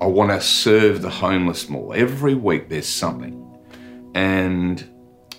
I 0.01 0.07
want 0.07 0.31
to 0.31 0.41
serve 0.41 1.01
the 1.01 1.11
homeless 1.11 1.69
more. 1.69 1.97
Every 1.97 2.35
week 2.35 2.69
there's 2.69 2.87
something. 2.87 3.41
And 4.15 4.87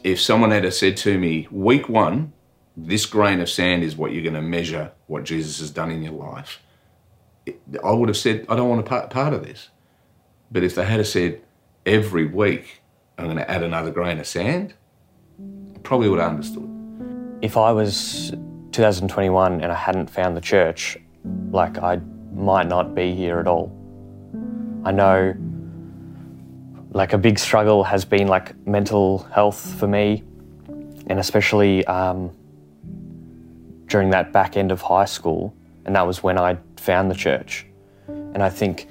if 0.04 0.20
someone 0.20 0.52
had 0.52 0.72
said 0.74 0.98
to 0.98 1.18
me, 1.18 1.48
week 1.52 1.88
one, 1.88 2.34
this 2.76 3.06
grain 3.06 3.42
of 3.42 3.50
sand 3.50 3.84
is 3.84 3.96
what 3.96 4.12
you're 4.12 4.24
going 4.24 4.36
to 4.36 4.42
measure 4.42 4.92
what 5.08 5.24
Jesus 5.24 5.60
has 5.60 5.72
done 5.72 5.92
in 5.92 6.04
your 6.04 6.14
life, 6.14 6.62
I 7.84 7.92
would 7.92 8.10
have 8.10 8.18
said, 8.18 8.46
I 8.50 8.56
don't 8.56 8.70
want 8.70 8.82
a 8.82 8.84
part, 8.84 9.10
part 9.12 9.34
of 9.34 9.46
this. 9.46 9.70
But 10.52 10.64
if 10.64 10.76
they 10.76 10.86
had 10.86 11.06
said, 11.06 11.42
every 11.86 12.26
week 12.26 12.82
I'm 13.18 13.26
going 13.26 13.38
to 13.38 13.50
add 13.50 13.64
another 13.64 13.92
grain 13.92 14.20
of 14.20 14.28
sand, 14.28 14.74
probably 15.84 16.10
would 16.10 16.20
have 16.20 16.32
understood. 16.32 16.70
If 17.42 17.58
I 17.58 17.72
was 17.72 18.32
2021 18.72 19.62
and 19.62 19.72
I 19.72 19.76
hadn't 19.76 20.10
found 20.10 20.36
the 20.36 20.42
church, 20.42 20.98
like 21.52 21.78
I 21.78 22.02
might 22.34 22.68
not 22.68 22.94
be 22.94 23.14
here 23.16 23.40
at 23.40 23.48
all. 23.48 23.72
I 24.84 24.92
know 24.92 25.34
like 26.92 27.14
a 27.14 27.18
big 27.18 27.40
struggle 27.40 27.84
has 27.84 28.06
been 28.06 28.28
like 28.28 28.56
mental 28.68 29.20
health 29.34 29.76
for 29.80 29.88
me 29.88 30.24
and 31.08 31.20
especially 31.20 31.86
um, 31.86 32.32
during 33.88 34.10
that 34.10 34.34
back 34.34 34.58
end 34.58 34.72
of 34.72 34.82
high 34.82 35.06
school 35.06 35.56
and 35.86 35.96
that 35.96 36.06
was 36.06 36.24
when 36.24 36.38
I 36.38 36.58
found 36.78 37.10
the 37.10 37.16
church. 37.16 37.66
And 38.08 38.44
I 38.44 38.50
think 38.50 38.88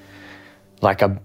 like 0.81 1.01
a 1.01 1.19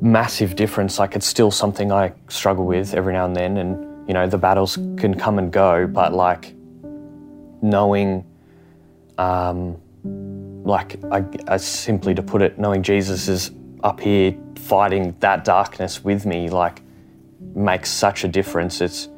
massive 0.00 0.56
difference, 0.56 0.98
like 0.98 1.14
it's 1.14 1.26
still 1.26 1.50
something 1.50 1.92
I 1.92 2.12
struggle 2.28 2.66
with 2.66 2.94
every 2.94 3.12
now 3.12 3.26
and 3.26 3.36
then 3.36 3.56
and 3.58 4.08
you 4.08 4.14
know 4.14 4.26
the 4.26 4.38
battles 4.38 4.76
can 4.96 5.14
come 5.14 5.38
and 5.38 5.52
go, 5.52 5.86
but 5.86 6.12
like 6.12 6.54
knowing 7.62 8.24
um, 9.18 9.76
like 10.64 11.02
I, 11.12 11.24
I 11.46 11.56
simply 11.58 12.14
to 12.14 12.22
put 12.22 12.42
it, 12.42 12.58
knowing 12.58 12.82
Jesus 12.82 13.28
is 13.28 13.50
up 13.82 14.00
here 14.00 14.34
fighting 14.56 15.14
that 15.20 15.44
darkness 15.44 16.02
with 16.02 16.26
me, 16.26 16.48
like 16.48 16.82
makes 17.54 17.90
such 17.90 18.24
a 18.24 18.28
difference. 18.28 18.80
It's 18.80 19.08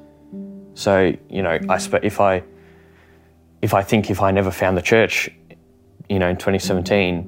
so 0.75 1.15
you 1.29 1.43
know, 1.43 1.59
I 1.69 1.77
if 2.03 2.21
I 2.21 2.43
if 3.61 3.75
I 3.75 3.83
think 3.83 4.11
if 4.11 4.21
I 4.21 4.31
never 4.33 4.51
found 4.51 4.77
the 4.77 4.83
church, 4.83 5.31
you 6.09 6.19
know, 6.19 6.29
in 6.29 6.37
2017, 6.37 7.23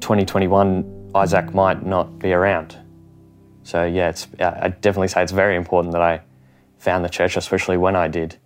2021, 0.00 0.97
Isaac 1.18 1.54
might 1.54 1.84
not 1.84 2.18
be 2.18 2.32
around. 2.32 2.76
So 3.62 3.84
yeah, 3.84 4.08
it's 4.08 4.26
I 4.40 4.68
definitely 4.68 5.08
say 5.08 5.22
it's 5.22 5.32
very 5.32 5.56
important 5.56 5.92
that 5.92 6.02
I 6.02 6.22
found 6.78 7.04
the 7.04 7.08
church, 7.08 7.36
especially 7.36 7.76
when 7.76 7.96
I 7.96 8.08
did. 8.08 8.38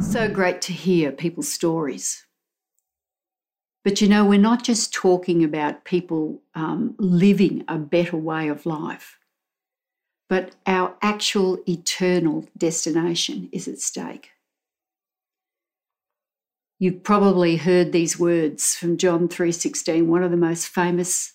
So 0.00 0.28
great 0.28 0.60
to 0.62 0.72
hear 0.72 1.12
people's 1.12 1.52
stories. 1.52 2.24
But 3.84 4.00
you 4.00 4.08
know, 4.08 4.24
we're 4.24 4.38
not 4.38 4.64
just 4.64 4.92
talking 4.92 5.44
about 5.44 5.84
people 5.84 6.40
um, 6.54 6.94
living 6.98 7.64
a 7.68 7.78
better 7.78 8.16
way 8.16 8.48
of 8.48 8.66
life 8.66 9.18
but 10.28 10.54
our 10.66 10.96
actual 11.02 11.58
eternal 11.68 12.48
destination 12.56 13.48
is 13.52 13.68
at 13.68 13.78
stake. 13.78 14.30
You've 16.78 17.02
probably 17.02 17.56
heard 17.56 17.92
these 17.92 18.18
words 18.18 18.74
from 18.74 18.98
John 18.98 19.28
3:16, 19.28 20.08
one 20.08 20.22
of 20.22 20.30
the 20.30 20.36
most 20.36 20.68
famous 20.68 21.34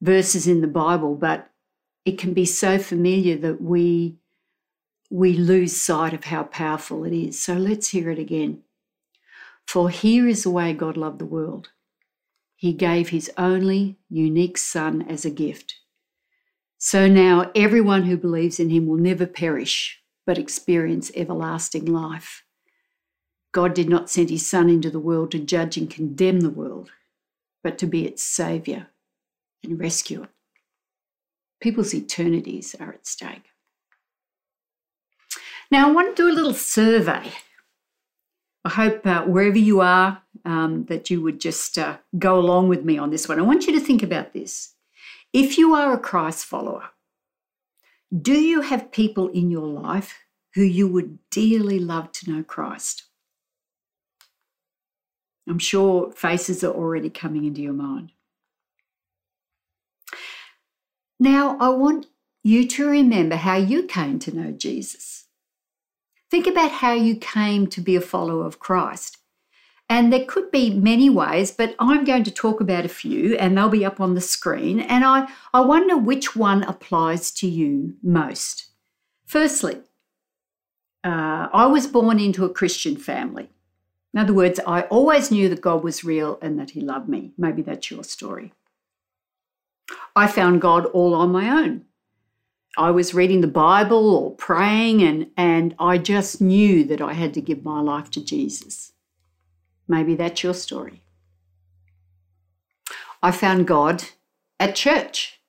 verses 0.00 0.46
in 0.46 0.60
the 0.60 0.68
Bible, 0.68 1.14
but 1.14 1.50
it 2.04 2.18
can 2.18 2.32
be 2.32 2.44
so 2.44 2.78
familiar 2.78 3.36
that 3.38 3.60
we 3.60 4.18
we 5.10 5.32
lose 5.32 5.74
sight 5.74 6.12
of 6.12 6.24
how 6.24 6.44
powerful 6.44 7.04
it 7.04 7.12
is. 7.14 7.42
So 7.42 7.54
let's 7.54 7.88
hear 7.88 8.10
it 8.10 8.18
again. 8.18 8.62
For 9.66 9.90
here 9.90 10.28
is 10.28 10.42
the 10.42 10.50
way 10.50 10.72
God 10.74 10.96
loved 10.96 11.18
the 11.18 11.24
world. 11.24 11.70
He 12.56 12.72
gave 12.72 13.08
his 13.08 13.30
only 13.38 13.98
unique 14.10 14.58
son 14.58 15.02
as 15.02 15.24
a 15.24 15.30
gift 15.30 15.76
so 16.78 17.08
now 17.08 17.50
everyone 17.56 18.04
who 18.04 18.16
believes 18.16 18.60
in 18.60 18.70
him 18.70 18.86
will 18.86 18.98
never 18.98 19.26
perish, 19.26 20.00
but 20.24 20.38
experience 20.38 21.10
everlasting 21.14 21.84
life. 21.84 22.44
God 23.52 23.74
did 23.74 23.88
not 23.88 24.10
send 24.10 24.30
his 24.30 24.48
Son 24.48 24.68
into 24.68 24.90
the 24.90 25.00
world 25.00 25.30
to 25.30 25.38
judge 25.38 25.76
and 25.76 25.90
condemn 25.90 26.40
the 26.40 26.50
world, 26.50 26.90
but 27.62 27.78
to 27.78 27.86
be 27.86 28.04
its 28.06 28.22
Saviour 28.22 28.88
and 29.62 29.80
rescuer. 29.80 30.28
People's 31.60 31.94
eternities 31.94 32.76
are 32.78 32.92
at 32.92 33.06
stake. 33.06 33.50
Now, 35.70 35.88
I 35.88 35.92
want 35.92 36.16
to 36.16 36.22
do 36.22 36.30
a 36.30 36.34
little 36.34 36.54
survey. 36.54 37.32
I 38.64 38.68
hope 38.70 39.06
uh, 39.06 39.22
wherever 39.22 39.58
you 39.58 39.80
are, 39.80 40.22
um, 40.44 40.84
that 40.86 41.10
you 41.10 41.20
would 41.22 41.40
just 41.40 41.78
uh, 41.78 41.98
go 42.18 42.38
along 42.38 42.68
with 42.68 42.84
me 42.84 42.98
on 42.98 43.10
this 43.10 43.28
one. 43.28 43.38
I 43.38 43.42
want 43.42 43.66
you 43.66 43.72
to 43.72 43.84
think 43.84 44.02
about 44.02 44.32
this. 44.32 44.74
If 45.32 45.58
you 45.58 45.74
are 45.74 45.92
a 45.92 45.98
Christ 45.98 46.46
follower, 46.46 46.90
do 48.22 48.32
you 48.32 48.62
have 48.62 48.92
people 48.92 49.28
in 49.28 49.50
your 49.50 49.66
life 49.66 50.18
who 50.54 50.62
you 50.62 50.88
would 50.88 51.18
dearly 51.30 51.78
love 51.78 52.12
to 52.12 52.30
know 52.30 52.42
Christ? 52.42 53.07
I'm 55.48 55.58
sure 55.58 56.10
faces 56.12 56.62
are 56.62 56.72
already 56.72 57.10
coming 57.10 57.44
into 57.44 57.62
your 57.62 57.72
mind. 57.72 58.12
Now, 61.20 61.56
I 61.58 61.70
want 61.70 62.06
you 62.42 62.66
to 62.68 62.88
remember 62.88 63.36
how 63.36 63.56
you 63.56 63.84
came 63.84 64.18
to 64.20 64.34
know 64.34 64.52
Jesus. 64.52 65.26
Think 66.30 66.46
about 66.46 66.70
how 66.70 66.92
you 66.92 67.16
came 67.16 67.66
to 67.68 67.80
be 67.80 67.96
a 67.96 68.00
follower 68.00 68.46
of 68.46 68.58
Christ. 68.58 69.18
And 69.90 70.12
there 70.12 70.26
could 70.26 70.50
be 70.50 70.70
many 70.70 71.08
ways, 71.08 71.50
but 71.50 71.74
I'm 71.78 72.04
going 72.04 72.24
to 72.24 72.30
talk 72.30 72.60
about 72.60 72.84
a 72.84 72.90
few 72.90 73.36
and 73.36 73.56
they'll 73.56 73.70
be 73.70 73.86
up 73.86 74.00
on 74.00 74.14
the 74.14 74.20
screen. 74.20 74.80
And 74.80 75.02
I, 75.02 75.28
I 75.54 75.60
wonder 75.60 75.96
which 75.96 76.36
one 76.36 76.62
applies 76.64 77.30
to 77.32 77.48
you 77.48 77.96
most. 78.02 78.66
Firstly, 79.24 79.78
uh, 81.04 81.48
I 81.52 81.66
was 81.66 81.86
born 81.86 82.20
into 82.20 82.44
a 82.44 82.50
Christian 82.50 82.96
family. 82.96 83.48
In 84.14 84.20
other 84.20 84.32
words, 84.32 84.58
I 84.66 84.82
always 84.82 85.30
knew 85.30 85.48
that 85.48 85.60
God 85.60 85.84
was 85.84 86.04
real 86.04 86.38
and 86.40 86.58
that 86.58 86.70
He 86.70 86.80
loved 86.80 87.08
me. 87.08 87.32
Maybe 87.36 87.62
that's 87.62 87.90
your 87.90 88.04
story. 88.04 88.52
I 90.16 90.26
found 90.26 90.60
God 90.60 90.86
all 90.86 91.14
on 91.14 91.30
my 91.30 91.48
own. 91.48 91.84
I 92.76 92.90
was 92.90 93.14
reading 93.14 93.40
the 93.40 93.48
Bible 93.48 94.14
or 94.14 94.34
praying, 94.34 95.02
and, 95.02 95.30
and 95.36 95.74
I 95.78 95.98
just 95.98 96.40
knew 96.40 96.84
that 96.84 97.00
I 97.00 97.12
had 97.12 97.34
to 97.34 97.40
give 97.40 97.64
my 97.64 97.80
life 97.80 98.10
to 98.12 98.24
Jesus. 98.24 98.92
Maybe 99.88 100.14
that's 100.14 100.42
your 100.42 100.54
story. 100.54 101.02
I 103.22 103.32
found 103.32 103.66
God 103.66 104.04
at 104.60 104.76
church, 104.76 105.40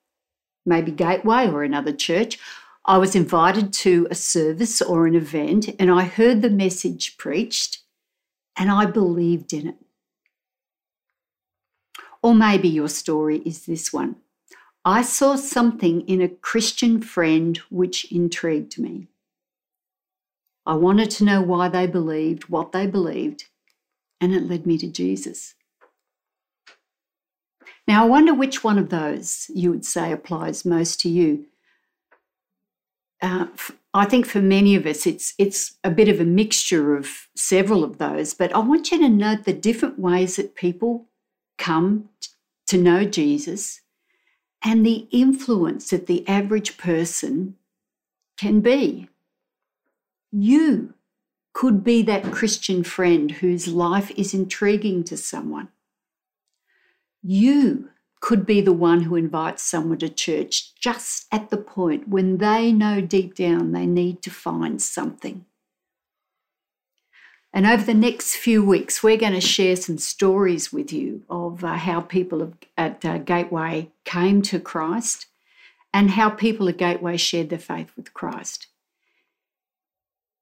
maybe 0.66 0.92
Gateway 0.92 1.48
or 1.48 1.64
another 1.64 1.94
church. 1.94 2.40
I 2.86 2.98
was 2.98 3.16
invited 3.16 3.74
to 3.74 4.08
a 4.10 4.16
service 4.16 4.82
or 4.82 5.06
an 5.06 5.14
event 5.14 5.70
and 5.78 5.92
I 5.92 6.04
heard 6.06 6.42
the 6.42 6.50
message 6.50 7.18
preached 7.18 7.80
and 8.60 8.70
I 8.70 8.86
believed 8.86 9.54
in 9.54 9.70
it. 9.70 9.76
Or 12.22 12.36
maybe 12.36 12.68
your 12.68 12.90
story 12.90 13.40
is 13.46 13.66
this 13.66 13.94
one. 13.94 14.18
I 14.84 15.02
saw 15.02 15.38
something 15.38 16.02
in 16.02 16.22
a 16.22 16.28
Christian 16.28 17.02
friend 17.02 17.58
which 17.70 18.12
intrigued 18.12 18.78
me. 18.78 19.08
I 20.66 20.76
wanted 20.76 21.10
to 21.12 21.24
know 21.24 21.42
why 21.42 21.70
they 21.70 21.88
believed 21.88 22.50
what 22.50 22.74
they 22.74 22.86
believed, 22.86 23.46
and 24.20 24.34
it 24.34 24.48
led 24.48 24.68
me 24.68 24.78
to 24.80 24.88
Jesus. 24.88 25.56
Now, 27.88 28.04
I 28.04 28.08
wonder 28.08 28.34
which 28.34 28.64
one 28.64 28.78
of 28.78 28.90
those 28.90 29.50
you 29.56 29.72
would 29.72 29.86
say 29.86 30.12
applies 30.12 30.66
most 30.66 31.00
to 31.02 31.10
you. 31.10 31.46
Uh, 33.22 33.48
I 33.94 34.06
think 34.06 34.28
for 34.28 34.42
many 34.42 34.76
of 34.76 34.86
us, 34.86 35.08
it's 35.08 35.34
it's 35.38 35.78
a 35.84 35.90
bit 35.90 36.08
of 36.08 36.20
a 36.20 36.26
mixture 36.26 36.96
of 36.96 37.28
several 37.36 37.84
of 37.84 37.98
those. 37.98 38.34
But 38.34 38.54
I 38.54 38.60
want 38.60 38.92
you 38.92 39.00
to 39.00 39.10
note 39.10 39.46
the 39.46 39.54
different 39.54 39.98
ways 39.98 40.36
that 40.36 40.56
people 40.56 41.08
come 41.58 42.10
to 42.68 42.78
know 42.78 43.04
Jesus, 43.04 43.82
and 44.64 44.86
the 44.86 45.08
influence 45.12 45.90
that 45.90 46.06
the 46.06 46.28
average 46.28 46.78
person 46.78 47.56
can 48.38 48.62
be. 48.62 49.10
You 50.32 50.94
could 51.54 51.84
be 51.84 52.04
that 52.04 52.32
Christian 52.32 52.84
friend 52.84 53.32
whose 53.32 53.68
life 53.68 54.12
is 54.12 54.34
intriguing 54.34 55.04
to 55.06 55.18
someone. 55.18 55.70
You 57.24 57.89
could 58.20 58.46
be 58.46 58.62
the 58.62 58.74
one 58.74 59.02
who 59.02 59.16
invites 59.16 59.64
someone 59.64 59.98
to 60.00 60.10
church 60.10 60.76
just 60.76 61.26
at 61.32 61.50
the 61.50 61.58
point 61.58 62.08
when 62.08 62.38
they 62.38 62.72
know 62.72 63.02
deep 63.02 63.36
down 63.36 63.72
they 63.72 63.86
need 63.86 64.22
to 64.22 64.30
find 64.30 64.82
something. 64.82 65.46
And 67.52 67.66
over 67.66 67.84
the 67.84 67.96
next 67.96 68.36
few 68.36 68.64
weeks, 68.64 69.02
we're 69.02 69.18
going 69.18 69.34
to 69.34 69.42
share 69.42 69.76
some 69.76 69.98
stories 69.98 70.72
with 70.72 70.94
you 70.94 71.24
of 71.30 71.64
uh, 71.64 71.74
how 71.74 72.02
people 72.02 72.54
at 72.78 73.04
uh, 73.04 73.18
Gateway 73.18 73.90
came 74.06 74.44
to 74.44 74.60
Christ 74.60 75.26
and 75.92 76.12
how 76.12 76.30
people 76.30 76.70
at 76.70 76.78
Gateway 76.78 77.18
shared 77.18 77.50
their 77.50 77.58
faith 77.58 77.92
with 77.96 78.14
Christ. 78.14 78.68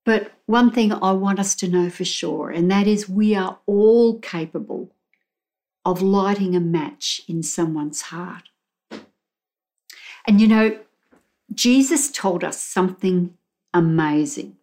But 0.04 0.32
one 0.46 0.72
thing 0.72 0.92
I 0.92 1.12
want 1.14 1.40
us 1.40 1.56
to 1.56 1.68
know 1.68 1.90
for 1.90 2.06
sure, 2.06 2.50
and 2.50 2.70
that 2.72 2.88
is 2.88 3.10
we 3.10 3.36
are 3.36 3.60
all 3.66 4.20
capable 4.20 4.92
of 5.88 6.02
lighting 6.02 6.54
a 6.54 6.60
match 6.60 7.22
in 7.30 7.42
someone's 7.42 8.02
heart. 8.02 8.50
And 10.28 10.42
you 10.42 10.48
know, 10.48 10.78
Jesus 11.54 12.12
told 12.12 12.44
us 12.44 12.62
something 12.62 13.38
amazing. 13.74 14.58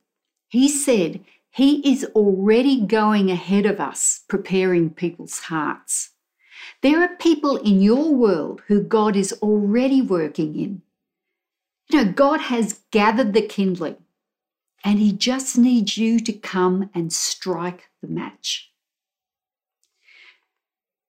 He 0.49 0.69
said 0.69 1.21
he 1.51 1.91
is 1.91 2.05
already 2.15 2.85
going 2.85 3.31
ahead 3.31 3.65
of 3.65 3.81
us, 3.81 4.25
preparing 4.29 4.91
people's 4.91 5.39
hearts. 5.39 6.11
There 6.83 7.01
are 7.01 7.17
people 7.17 7.57
in 7.57 7.81
your 7.81 8.15
world 8.15 8.61
who 8.67 8.83
God 8.83 9.17
is 9.17 9.33
already 9.41 10.03
working 10.03 10.55
in. 10.61 10.83
You 11.89 12.05
know, 12.05 12.13
God 12.13 12.41
has 12.43 12.81
gathered 12.91 13.33
the 13.33 13.47
kindling 13.47 13.97
and 14.85 14.99
He 14.99 15.11
just 15.11 15.57
needs 15.57 15.97
you 15.97 16.21
to 16.21 16.33
come 16.35 16.91
and 16.93 17.11
strike 17.11 17.89
the 18.03 18.09
match. 18.09 18.74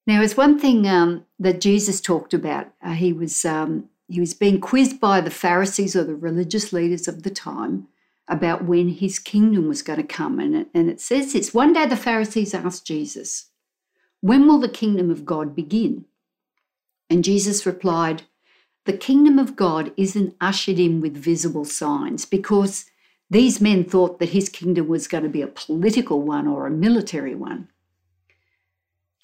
Now, 0.07 0.21
it's 0.21 0.38
one 0.38 0.59
thing 0.59 0.88
um, 0.88 1.25
that 1.39 1.62
Jesus 1.62 2.00
talked 2.00 2.33
about. 2.33 2.67
Uh, 2.81 2.93
he 2.93 3.12
was 3.12 3.43
um, 3.43 3.89
he 4.07 4.19
was 4.19 4.35
being 4.35 4.59
quizzed 4.62 5.00
by 5.00 5.19
the 5.19 5.31
Pharisees 5.31 5.95
or 5.95 6.03
the 6.03 6.15
religious 6.15 6.71
leaders 6.71 7.07
of 7.07 7.24
the 7.24 7.31
time 7.31 7.88
about 8.27 8.65
when 8.65 8.89
his 8.89 9.17
kingdom 9.17 9.67
was 9.67 9.81
going 9.81 10.00
to 10.00 10.05
come, 10.05 10.39
and 10.39 10.55
it, 10.55 10.67
and 10.74 10.89
it 10.89 11.01
says 11.01 11.33
this: 11.33 11.53
One 11.53 11.74
day 11.74 11.88
the 11.88 11.97
Pharisees 11.97 12.53
asked 12.53 12.85
Jesus, 12.85 13.47
"When 14.21 14.47
will 14.47 14.59
the 14.59 14.69
kingdom 14.69 15.09
of 15.09 15.25
God 15.25 15.55
begin?" 15.55 16.05
And 17.09 17.24
Jesus 17.24 17.65
replied, 17.65 18.24
"The 18.85 18.93
kingdom 18.93 19.39
of 19.39 19.55
God 19.55 19.91
isn't 19.97 20.35
ushered 20.39 20.77
in 20.77 21.01
with 21.01 21.17
visible 21.17 21.65
signs, 21.65 22.25
because 22.25 22.85
these 23.31 23.59
men 23.59 23.83
thought 23.83 24.19
that 24.19 24.29
his 24.29 24.50
kingdom 24.50 24.88
was 24.88 25.07
going 25.07 25.24
to 25.24 25.29
be 25.29 25.41
a 25.41 25.47
political 25.47 26.21
one 26.21 26.47
or 26.47 26.67
a 26.67 26.71
military 26.71 27.33
one." 27.33 27.69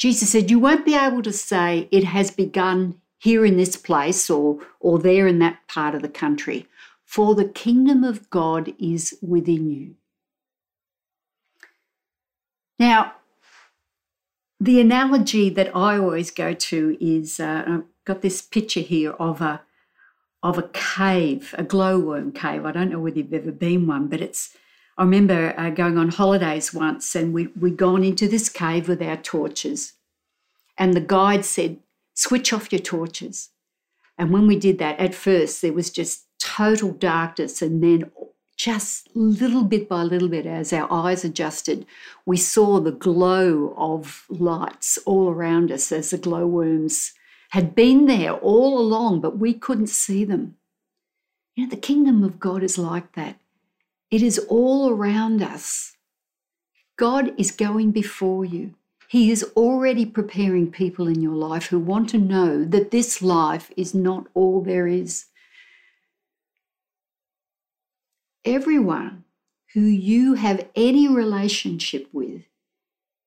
Jesus 0.01 0.31
said, 0.31 0.49
You 0.49 0.57
won't 0.57 0.83
be 0.83 0.95
able 0.95 1.21
to 1.21 1.31
say 1.31 1.87
it 1.91 2.03
has 2.05 2.31
begun 2.31 2.99
here 3.19 3.45
in 3.45 3.55
this 3.55 3.75
place 3.75 4.31
or, 4.31 4.57
or 4.79 4.97
there 4.97 5.27
in 5.27 5.37
that 5.39 5.67
part 5.67 5.93
of 5.93 6.01
the 6.01 6.09
country, 6.09 6.65
for 7.05 7.35
the 7.35 7.45
kingdom 7.45 8.03
of 8.03 8.27
God 8.31 8.73
is 8.79 9.15
within 9.21 9.69
you. 9.69 9.93
Now, 12.79 13.13
the 14.59 14.81
analogy 14.81 15.51
that 15.51 15.75
I 15.75 15.99
always 15.99 16.31
go 16.31 16.55
to 16.55 16.97
is 16.99 17.39
uh, 17.39 17.63
I've 17.67 17.83
got 18.03 18.23
this 18.23 18.41
picture 18.41 18.79
here 18.79 19.11
of 19.11 19.39
a 19.39 19.61
of 20.41 20.57
a 20.57 20.67
cave, 20.73 21.53
a 21.59 21.63
glowworm 21.63 22.31
cave. 22.31 22.65
I 22.65 22.71
don't 22.71 22.89
know 22.89 22.99
whether 22.99 23.19
you've 23.19 23.35
ever 23.35 23.51
been 23.51 23.85
one, 23.85 24.07
but 24.07 24.19
it's. 24.19 24.57
I 24.97 25.03
remember 25.03 25.53
uh, 25.57 25.69
going 25.69 25.97
on 25.97 26.09
holidays 26.09 26.73
once, 26.73 27.15
and 27.15 27.33
we 27.33 27.47
we'd 27.47 27.77
gone 27.77 28.03
into 28.03 28.27
this 28.27 28.49
cave 28.49 28.87
with 28.87 29.01
our 29.01 29.17
torches, 29.17 29.93
and 30.77 30.93
the 30.93 31.01
guide 31.01 31.45
said, 31.45 31.77
switch 32.13 32.53
off 32.53 32.71
your 32.71 32.81
torches. 32.81 33.49
And 34.17 34.31
when 34.31 34.47
we 34.47 34.57
did 34.57 34.77
that, 34.79 34.99
at 34.99 35.15
first 35.15 35.61
there 35.61 35.73
was 35.73 35.89
just 35.89 36.25
total 36.39 36.91
darkness. 36.91 37.61
And 37.61 37.83
then, 37.83 38.11
just 38.57 39.09
little 39.15 39.63
bit 39.63 39.89
by 39.89 40.03
little 40.03 40.27
bit, 40.27 40.45
as 40.45 40.71
our 40.71 40.87
eyes 40.91 41.25
adjusted, 41.25 41.85
we 42.27 42.37
saw 42.37 42.79
the 42.79 42.91
glow 42.91 43.73
of 43.75 44.25
lights 44.29 44.99
all 45.05 45.29
around 45.29 45.71
us 45.71 45.91
as 45.91 46.11
the 46.11 46.17
glowworms 46.19 47.13
had 47.49 47.73
been 47.73 48.05
there 48.05 48.33
all 48.33 48.77
along, 48.77 49.19
but 49.19 49.39
we 49.39 49.53
couldn't 49.53 49.87
see 49.87 50.23
them. 50.23 50.57
You 51.55 51.65
know, 51.65 51.69
the 51.71 51.75
kingdom 51.75 52.23
of 52.23 52.39
God 52.39 52.61
is 52.61 52.77
like 52.77 53.13
that. 53.13 53.40
It 54.11 54.21
is 54.21 54.37
all 54.49 54.89
around 54.89 55.41
us. 55.41 55.95
God 56.97 57.33
is 57.37 57.51
going 57.51 57.91
before 57.91 58.43
you. 58.43 58.75
He 59.07 59.31
is 59.31 59.43
already 59.55 60.05
preparing 60.05 60.69
people 60.69 61.07
in 61.07 61.21
your 61.21 61.35
life 61.35 61.67
who 61.67 61.79
want 61.79 62.09
to 62.09 62.17
know 62.17 62.63
that 62.65 62.91
this 62.91 63.21
life 63.21 63.71
is 63.75 63.95
not 63.95 64.27
all 64.33 64.61
there 64.61 64.87
is. 64.87 65.25
Everyone 68.45 69.23
who 69.73 69.81
you 69.81 70.33
have 70.35 70.67
any 70.75 71.07
relationship 71.07 72.07
with 72.11 72.43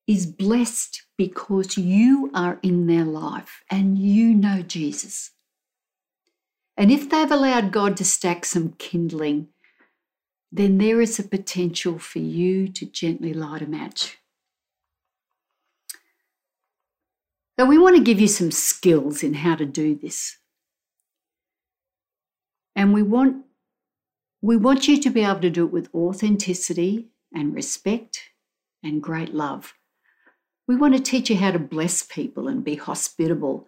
is 0.07 0.25
blessed 0.25 1.03
because 1.17 1.77
you 1.77 2.29
are 2.33 2.59
in 2.61 2.85
their 2.85 3.05
life 3.05 3.63
and 3.69 3.97
you 3.97 4.33
know 4.33 4.61
Jesus. 4.61 5.31
And 6.77 6.91
if 6.91 7.09
they've 7.09 7.31
allowed 7.31 7.71
God 7.71 7.97
to 7.97 8.05
stack 8.05 8.45
some 8.45 8.73
kindling, 8.77 9.47
then 10.57 10.77
there 10.77 11.01
is 11.01 11.19
a 11.19 11.23
potential 11.23 11.99
for 11.99 12.19
you 12.19 12.67
to 12.69 12.85
gently 12.85 13.33
light 13.33 13.61
a 13.61 13.65
match. 13.67 14.17
So, 17.59 17.65
we 17.65 17.77
want 17.77 17.95
to 17.97 18.03
give 18.03 18.19
you 18.19 18.27
some 18.27 18.51
skills 18.51 19.23
in 19.23 19.33
how 19.33 19.55
to 19.55 19.65
do 19.65 19.95
this. 19.95 20.37
And 22.75 22.93
we 22.93 23.01
want, 23.01 23.45
we 24.41 24.57
want 24.57 24.87
you 24.87 24.99
to 25.01 25.09
be 25.09 25.21
able 25.21 25.39
to 25.41 25.49
do 25.49 25.65
it 25.65 25.71
with 25.71 25.93
authenticity 25.93 27.07
and 27.33 27.55
respect 27.55 28.21
and 28.83 29.01
great 29.01 29.33
love. 29.33 29.73
We 30.67 30.75
want 30.75 30.95
to 30.95 31.01
teach 31.01 31.29
you 31.29 31.37
how 31.37 31.51
to 31.51 31.59
bless 31.59 32.03
people 32.03 32.47
and 32.47 32.63
be 32.63 32.75
hospitable, 32.75 33.67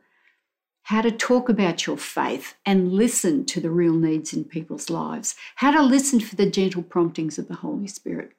how 0.87 1.01
to 1.01 1.11
talk 1.11 1.47
about 1.49 1.85
your 1.85 1.97
faith 1.97 2.55
and 2.65 2.91
listen 2.91 3.45
to 3.45 3.61
the 3.61 3.71
real 3.71 3.93
needs 3.93 4.33
in 4.33 4.43
people's 4.43 4.89
lives, 4.89 5.35
how 5.55 5.71
to 5.71 5.81
listen 5.81 6.19
for 6.19 6.35
the 6.35 6.49
gentle 6.49 6.83
promptings 6.83 7.37
of 7.37 7.47
the 7.47 7.55
Holy 7.55 7.87
Spirit 7.87 8.33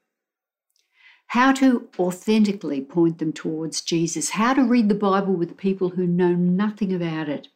how 1.28 1.52
to 1.52 1.88
authentically 1.98 2.80
point 2.80 3.18
them 3.18 3.32
towards 3.32 3.82
Jesus, 3.82 4.30
how 4.30 4.54
to 4.54 4.64
read 4.64 4.88
the 4.88 4.94
Bible 4.94 5.34
with 5.34 5.58
people 5.58 5.90
who 5.90 6.06
know 6.06 6.32
nothing 6.32 6.92
about 6.92 7.28
it, 7.28 7.48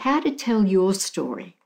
how 0.00 0.20
to 0.20 0.32
tell 0.32 0.66
your 0.66 0.92
story. 0.92 1.56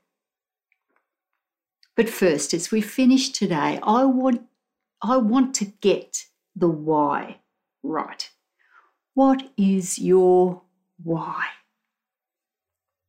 But 1.95 2.09
first, 2.09 2.53
as 2.53 2.71
we 2.71 2.81
finish 2.81 3.29
today, 3.29 3.79
I 3.81 4.05
want, 4.05 4.43
I 5.01 5.17
want 5.17 5.55
to 5.55 5.65
get 5.65 6.25
the 6.55 6.69
why 6.69 7.39
right. 7.81 8.29
What 9.15 9.51
is 9.57 9.97
your 9.97 10.61
why? 11.03 11.47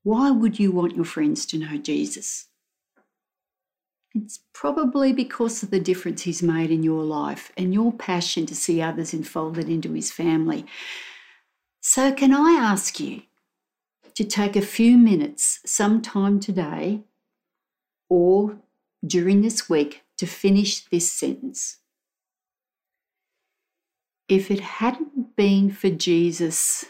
Why 0.05 0.31
would 0.31 0.61
you 0.61 0.71
want 0.71 0.95
your 0.95 1.07
friends 1.07 1.47
to 1.47 1.59
know 1.59 1.79
Jesus? 1.79 2.49
It's 4.15 4.41
probably 4.53 5.13
because 5.15 5.63
of 5.63 5.71
the 5.71 5.81
difference 5.81 6.23
he's 6.23 6.43
made 6.43 6.71
in 6.71 6.83
your 6.83 7.03
life 7.03 7.51
and 7.57 7.73
your 7.73 7.91
passion 7.91 8.45
to 8.47 8.55
see 8.55 8.81
others 8.81 9.15
enfolded 9.15 9.69
into 9.69 9.93
his 9.93 10.13
family. 10.13 10.67
So, 11.81 12.13
can 12.13 12.33
I 12.33 12.53
ask 12.53 13.01
you 13.01 13.23
to 14.15 14.25
take 14.25 14.57
a 14.57 14.63
few 14.63 14.99
minutes 14.99 15.61
sometime 15.67 16.39
today 16.39 17.01
or 18.09 18.59
during 19.05 19.41
this 19.41 19.71
week 19.71 20.03
to 20.19 20.27
finish 20.27 20.81
this 20.81 21.11
sentence? 21.11 21.79
If 24.29 24.51
it 24.51 24.61
hadn't 24.61 25.35
been 25.35 25.71
for 25.71 25.91
Jesus, 25.91 26.85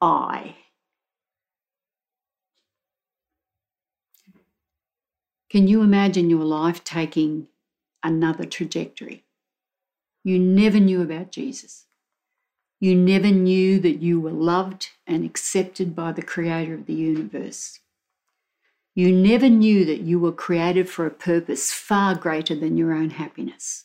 I. 0.00 0.56
Can 5.54 5.68
you 5.68 5.82
imagine 5.82 6.30
your 6.30 6.42
life 6.42 6.82
taking 6.82 7.46
another 8.02 8.44
trajectory? 8.44 9.22
You 10.24 10.36
never 10.36 10.80
knew 10.80 11.00
about 11.00 11.30
Jesus. 11.30 11.86
You 12.80 12.96
never 12.96 13.30
knew 13.30 13.78
that 13.78 14.02
you 14.02 14.18
were 14.18 14.32
loved 14.32 14.88
and 15.06 15.24
accepted 15.24 15.94
by 15.94 16.10
the 16.10 16.24
Creator 16.24 16.74
of 16.74 16.86
the 16.86 16.94
universe. 16.94 17.78
You 18.96 19.12
never 19.12 19.48
knew 19.48 19.84
that 19.84 20.00
you 20.00 20.18
were 20.18 20.32
created 20.32 20.88
for 20.88 21.06
a 21.06 21.10
purpose 21.12 21.72
far 21.72 22.16
greater 22.16 22.56
than 22.56 22.76
your 22.76 22.92
own 22.92 23.10
happiness. 23.10 23.84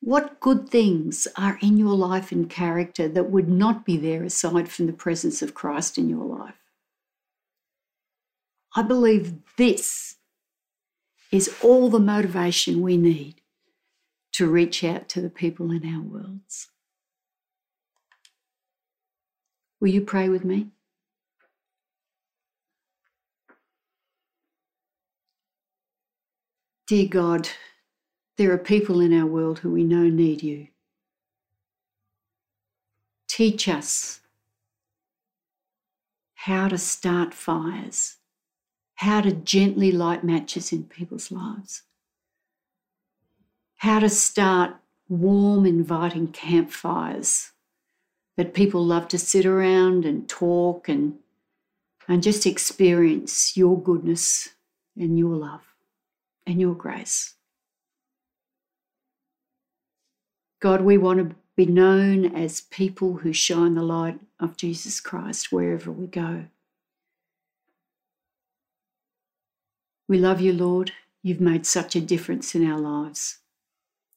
What 0.00 0.40
good 0.40 0.70
things 0.70 1.28
are 1.36 1.58
in 1.60 1.76
your 1.76 1.94
life 1.94 2.32
and 2.32 2.48
character 2.48 3.06
that 3.06 3.28
would 3.28 3.50
not 3.50 3.84
be 3.84 3.98
there 3.98 4.22
aside 4.22 4.70
from 4.70 4.86
the 4.86 4.94
presence 4.94 5.42
of 5.42 5.52
Christ 5.52 5.98
in 5.98 6.08
your 6.08 6.24
life? 6.24 6.54
I 8.74 8.80
believe 8.80 9.34
this 9.58 10.16
is 11.32 11.56
all 11.62 11.88
the 11.88 11.98
motivation 11.98 12.82
we 12.82 12.96
need 12.96 13.40
to 14.32 14.46
reach 14.46 14.84
out 14.84 15.08
to 15.08 15.20
the 15.20 15.30
people 15.30 15.70
in 15.70 15.84
our 15.84 16.02
worlds. 16.02 16.68
Will 19.80 19.88
you 19.88 20.02
pray 20.02 20.28
with 20.28 20.44
me? 20.44 20.68
Dear 26.86 27.08
God, 27.08 27.48
there 28.36 28.52
are 28.52 28.58
people 28.58 29.00
in 29.00 29.18
our 29.18 29.26
world 29.26 29.60
who 29.60 29.70
we 29.70 29.82
know 29.82 30.04
need 30.04 30.42
you. 30.42 30.68
Teach 33.28 33.66
us 33.68 34.20
how 36.34 36.68
to 36.68 36.76
start 36.76 37.32
fires, 37.32 38.16
how 39.02 39.20
to 39.20 39.32
gently 39.32 39.90
light 39.90 40.22
matches 40.22 40.72
in 40.72 40.84
people's 40.84 41.32
lives, 41.32 41.82
how 43.78 43.98
to 43.98 44.08
start 44.08 44.76
warm, 45.08 45.66
inviting 45.66 46.28
campfires 46.28 47.50
that 48.36 48.54
people 48.54 48.86
love 48.86 49.08
to 49.08 49.18
sit 49.18 49.44
around 49.44 50.04
and 50.04 50.28
talk 50.28 50.88
and, 50.88 51.14
and 52.06 52.22
just 52.22 52.46
experience 52.46 53.56
your 53.56 53.76
goodness 53.76 54.50
and 54.96 55.18
your 55.18 55.34
love 55.34 55.74
and 56.46 56.60
your 56.60 56.74
grace. 56.74 57.34
God, 60.60 60.80
we 60.80 60.96
want 60.96 61.18
to 61.18 61.34
be 61.56 61.66
known 61.66 62.36
as 62.36 62.60
people 62.60 63.14
who 63.14 63.32
shine 63.32 63.74
the 63.74 63.82
light 63.82 64.20
of 64.38 64.56
Jesus 64.56 65.00
Christ 65.00 65.50
wherever 65.50 65.90
we 65.90 66.06
go. 66.06 66.44
We 70.12 70.18
love 70.18 70.42
you, 70.42 70.52
Lord. 70.52 70.92
You've 71.22 71.40
made 71.40 71.64
such 71.64 71.96
a 71.96 72.00
difference 72.02 72.54
in 72.54 72.70
our 72.70 72.78
lives, 72.78 73.38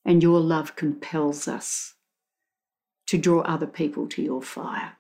and 0.04 0.22
your 0.22 0.42
love 0.42 0.76
compels 0.76 1.48
us 1.48 1.94
to 3.08 3.18
draw 3.18 3.40
other 3.44 3.66
people 3.66 4.06
to 4.10 4.22
your 4.22 4.42
fire. 4.42 4.98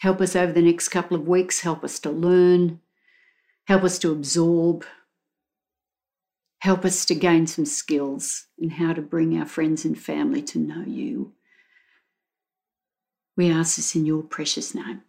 Help 0.00 0.22
us 0.22 0.34
over 0.34 0.50
the 0.50 0.62
next 0.62 0.88
couple 0.88 1.14
of 1.14 1.28
weeks, 1.28 1.60
help 1.60 1.84
us 1.84 1.98
to 1.98 2.10
learn, 2.10 2.80
help 3.66 3.84
us 3.84 3.98
to 3.98 4.10
absorb, 4.10 4.86
help 6.60 6.86
us 6.86 7.04
to 7.04 7.14
gain 7.14 7.46
some 7.46 7.66
skills 7.66 8.46
in 8.56 8.70
how 8.70 8.94
to 8.94 9.02
bring 9.02 9.38
our 9.38 9.44
friends 9.44 9.84
and 9.84 9.98
family 9.98 10.40
to 10.40 10.58
know 10.58 10.84
you. 10.86 11.34
We 13.36 13.50
ask 13.50 13.76
this 13.76 13.94
in 13.94 14.06
your 14.06 14.22
precious 14.22 14.74
name. 14.74 15.02